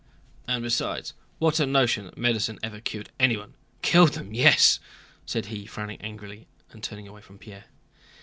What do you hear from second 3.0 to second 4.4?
anyone! Killed them,